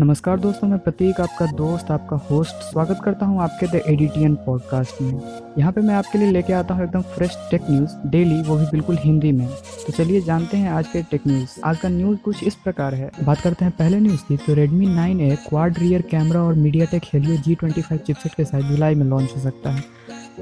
नमस्कार 0.00 0.38
दोस्तों, 0.40 0.66
मैं 0.68 0.78
प्रतीक, 0.78 1.20
आपका 1.20 1.46
दोस्त, 1.52 1.90
आपका 1.90 2.16
होस्ट 2.26 2.54
स्वागत 2.62 3.00
करता 3.04 3.26
हूँ 3.26 3.40
आपके 3.42 3.66
द 3.66 3.80
एडिटियन 3.86 4.34
पॉडकास्ट 4.36 5.00
में। 5.02 5.20
यहाँ 5.58 5.72
पे 5.72 5.80
मैं 5.80 5.94
आपके 5.94 6.18
लिए 6.18 6.30
लेके 6.30 6.52
आता 6.52 6.74
हूँ 6.74 6.84
एकदम 6.84 7.02
फ्रेश 7.14 7.36
टेक 7.50 7.62
न्यूज़ 7.70 7.96
डेली 8.10 8.40
वो 8.42 8.56
भी 8.56 8.66
बिल्कुल 8.66 8.98
हिंदी 8.98 9.32
में। 9.32 9.46
तो 9.86 9.92
चलिए 9.92 10.20
जानते 10.20 10.56
हैं 10.56 10.70
आज 10.70 10.88
के 10.88 11.02
टेक 11.02 11.26
न्यूज़ 11.26 11.58
आज 11.64 11.78
का 11.78 11.88
न्यूज़ 11.88 12.18
कुछ 12.18 12.44
इस 12.44 12.54
प्रकार 12.54 12.94
है। 12.94 13.10
बात 13.24 13.40
करते 13.40 13.64
हैं 13.64 13.74
पहले 13.78 14.00
न्यूज़ 14.00 14.22
की 14.28 14.36
तो 14.36 14.54
Redmi 14.54 14.86
nine 14.86 15.20
A 15.20 15.36
quad 15.48 15.78
rear 15.78 16.02
camera 16.10 16.42
और 16.42 16.54
MediaTek 16.84 17.02
Helio 17.12 17.36
G 17.36 17.54
twenty 17.54 17.82
five 17.82 18.00
chipset 18.06 18.34
के 18.34 18.44
साथ 18.44 18.70
जुलाई 18.70 18.94
में 18.94 19.06
लॉन्च 19.06 19.32
हो 19.36 19.40
सकता 19.40 19.70
है। 19.70 19.84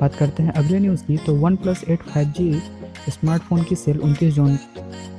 बात 0.01 0.15
करते 0.15 0.43
हैं 0.43 0.53
अगले 0.55 0.79
न्यूज़ 0.79 1.05
की 1.05 1.17
तो 1.17 1.35
OnePlus 1.57 1.85
eight 1.89 2.03
five 2.05 2.33
G 2.39 2.53
smartphone 3.11 3.63
की 3.63 3.75
सेल 3.77 4.01
उनतीस 4.01 4.35
जून 4.35 4.57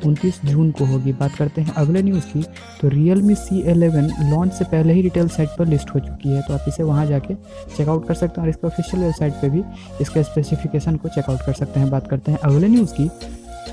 उनतीस 0.05 0.39
जून 0.45 0.71
को 0.71 0.85
होगी। 0.85 1.11
बात 1.13 1.35
करते 1.35 1.61
हैं 1.61 1.73
अगले 1.73 2.01
न्यूज़ 2.01 2.25
की। 2.25 2.41
तो 2.81 2.87
real 2.87 3.21
me 3.21 3.35
C 3.35 3.61
eleven 3.61 4.11
launch 4.31 4.53
से 4.53 4.65
पहले 4.65 4.93
ही 4.93 5.01
रिटेल 5.01 5.27
साइट 5.27 5.49
पर 5.49 5.67
लिस्ट 5.67 5.89
हो 5.95 5.99
चुकी 5.99 6.29
है। 6.29 6.41
तो 6.41 6.53
आप 6.53 6.65
इसे 6.67 6.83
वहाँ 6.83 7.05
जाके 7.05 7.33
चेकआउट 7.77 8.07
कर 8.07 8.13
सकते 8.13 8.41
हैं 8.41 8.47
और 8.47 8.49
इसके 8.49 8.67
ऑफिशियल 8.67 9.03
वेबसाइट 9.03 9.33
पर 9.33 9.49
भी 9.49 9.63
इसके 10.01 10.23
स्पेसिफिकेशन 10.23 10.95
को 10.95 11.09
चेकआउट 11.09 11.45
कर 11.45 11.53
सकते 11.53 11.79
हैं। 11.79 11.89
बात 11.89 12.07
करते 12.07 12.31
हैं 12.31 12.39
अगले 12.39 12.67
न्यूज़ 12.67 12.93
की। 12.93 13.09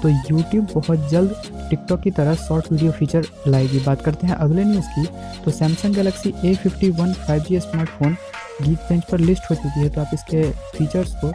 तो 0.03 0.09
यूट्यूब 0.09 0.67
बहुत 0.75 1.09
जल्द 1.11 1.35
टिकटॉक 1.71 2.01
की 2.01 2.11
तरह 2.11 2.35
शॉर्ट 2.35 2.73
वीडियो 2.73 2.93
फीचर 2.93 3.27
लाएगी। 3.49 3.79
बात 3.81 4.03
करते 4.03 4.27
हैं 4.27 4.35
अगले 4.35 4.65
न्यूज़ 4.65 4.87
की। 4.89 5.07
तो 5.45 5.51
Samsung 5.51 5.95
Galaxy 5.95 6.35
A 6.45 6.55
fifty 6.55 6.91
one 6.91 7.13
five 7.13 7.43
G 7.43 7.61
smartphone 7.61 8.17
Geekbench 8.89 9.05
पर 9.05 9.19
लिस्ट 9.19 9.51
हो 9.51 9.55
चुकी 9.55 9.81
है। 9.81 9.91
तो 9.91 10.01
आप 10.01 10.11
इसके 10.15 10.43
फीचर्स 10.79 11.15
को 11.15 11.33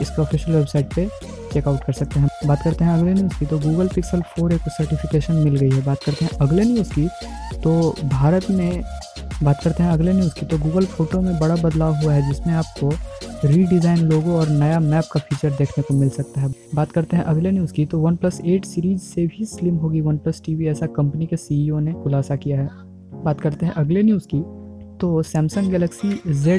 इसके 0.00 0.22
ऑफिशियल 0.22 0.56
वेबसाइट 0.56 0.94
पे 0.94 1.08
चेकआउट 1.52 1.84
कर 1.84 1.92
सकते 1.92 2.20
हैं। 2.20 2.28
बात 2.46 2.62
करते 2.64 2.84
हैं 2.84 2.92
अगले 2.92 3.14
न्यूज़ 3.14 3.38
की। 3.38 3.46
तो 3.46 3.58
गूगल 3.58 3.88
पिक्सल 3.88 4.20
फोर 4.20 4.54
को 4.54 4.70
सर्टिफिकेशन 4.70 5.34
मिल 5.34 5.56
गई 5.56 5.70
है। 5.70 5.84
बात 5.84 6.02
करते 6.06 6.24
हैं 6.24 6.38
अगले 6.40 6.64
न्यूज़ 6.64 6.92
की। 6.94 7.08
तो 7.62 7.94
भारत 8.04 8.50
में 8.50 8.82
बात 9.42 9.62
करते 9.64 9.82
हैं 9.82 9.90
अगले 9.90 10.12
न्यूज़ 10.12 10.34
की। 10.34 10.46
तो 10.46 10.58
गूगल 10.58 10.84
फ़ोटो 10.86 11.20
में 11.20 11.38
बड़ा 11.38 11.56
बदलाव 11.56 11.94
हुआ 11.94 12.12
है, 12.14 12.28
जिसमें 12.28 12.54
आपको 12.54 12.90
रीडिज़ाइन 13.44 13.98
लोगो 13.98 14.32
और 14.32 14.48
नया 14.48 14.80
मैप 14.80 15.04
का 15.12 15.20
फीचर 15.20 15.50
देखने 15.50 15.82
को 15.82 15.94
मिल 15.94 16.08
सकता 16.08 16.40
है। 16.40 16.52
बात 16.74 16.92
करते 16.92 17.16
हैं 17.16 17.24
अगले 17.24 17.50
न्यूज़ 17.50 17.72
की। 17.72 17.86
तो 17.86 17.98
वन 17.98 18.16
प्लस 18.16 18.40
एट 18.44 18.64
सीरीज़ 18.64 19.00
से 19.00 19.26
भी 19.26 19.44
स्लिम 19.44 19.76
होगी। 19.76 20.00
वन 20.00 20.16
प्लस 20.16 20.42
टी 20.44 20.66
ऐसा 20.66 20.86
कंपनी 20.86 21.26
के 21.26 21.36
सी 21.36 21.70
ने 21.80 21.92
खुलासा 21.92 22.36
किया 22.36 22.60
है। 22.60 22.68
बात 23.24 23.40
करते 23.40 23.66
हैं 23.66 23.72
अगले 23.72 24.02
न्यूज़ 24.02 24.26
की। 24.34 24.40
तो 25.00 25.22
Samsung 25.22 25.70
Galaxy 25.70 26.14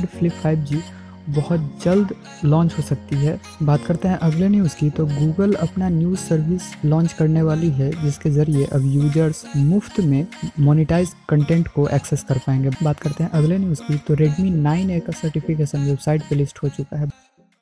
flip 0.06 0.32
five 0.32 0.60
G 0.60 0.80
बहुत 1.30 1.70
जल्द 1.84 2.14
लॉन्च 2.46 2.74
हो 2.78 2.84
सकती 2.84 3.16
है। 3.16 3.40
बात 3.64 3.86
करते 3.86 4.08
हैं 4.08 4.18
अगले 4.18 4.48
न्यूज़ 4.50 4.76
की 4.78 4.90
तो 4.90 5.06
गूगल 5.06 5.54
अपना 5.54 5.90
न्यूज़ 5.90 6.20
सर्विस 6.20 6.62
लॉन्च 6.86 7.14
करने 7.14 7.42
वाली 7.42 7.70
है, 7.70 7.92
जिसके 8.02 8.30
ज़रिए 8.30 8.66
अब 8.66 8.86
यूज़र्स 8.86 9.44
मुफ़्त 9.58 10.00
में 10.00 10.26
मोनिटाइज 10.60 11.14
कंटेंट 11.30 11.68
को 11.68 11.88
एक्सेस 11.88 12.24
कर 12.24 12.38
पाएँगे। 12.38 12.70
बात 12.84 13.00
करते 13.00 13.24
हैं 13.24 13.32
अगले 13.32 13.58
न्यूज़ 13.58 13.82
की 13.82 13.98
तो 13.98 14.14
रेडमी 14.14 14.50
नाइन 14.50 14.90
ए 14.90 15.00
का 15.00 15.12
सर्टिफिकेशन 15.12 15.80
वेबसाइट 15.80 16.22
पर 16.22 16.36
लिस्ट 16.36 16.60
हो 16.64 16.70
चुका 16.70 17.00
है। 17.00 17.10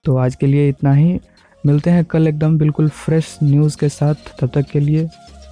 तो 0.05 0.15
आज 0.17 0.35
के 0.35 0.47
लिए 0.47 0.69
इतना 0.69 0.93
ही। 0.93 1.19
मिलते 1.63 1.89
हैं 1.89 2.05
कल 2.05 2.27
एकदम 2.27 2.57
बिल्कुल 2.57 2.89
फ्रेश 2.89 3.37
न्यूज़ 3.43 3.77
के 3.77 3.89
साथ। 3.89 4.15
तब 4.39 4.49
तक 4.53 4.65
के 4.71 4.79
लिए 4.79 5.07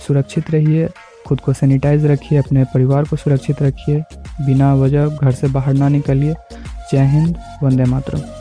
सुरक्षित 0.07 0.49
रहिए, 0.52 0.87
खुद 1.27 1.39
को 1.39 1.53
सैनिटाइज 1.53 2.05
रखिए, 2.05 2.39
अपने 2.39 2.63
परिवार 2.63 3.03
को 3.03 3.15
सुरक्षित 3.15 3.61
रखिए, 3.61 4.03
बिना 4.41 4.73
वजह 4.75 5.07
घर 5.07 5.31
से 5.31 5.47
बाहर 5.47 5.73
ना 5.73 5.89
निकलिए। 5.89 6.33
जय 6.92 7.06
हिंद 7.06 7.38
वंदे 7.64 7.86
मातरम। 7.86 8.39